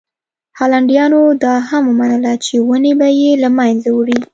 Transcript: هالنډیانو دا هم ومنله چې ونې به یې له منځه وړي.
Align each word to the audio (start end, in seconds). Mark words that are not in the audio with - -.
هالنډیانو 0.57 1.21
دا 1.43 1.53
هم 1.69 1.83
ومنله 1.89 2.33
چې 2.45 2.53
ونې 2.67 2.93
به 2.99 3.07
یې 3.21 3.31
له 3.43 3.49
منځه 3.57 3.89
وړي. 3.97 4.19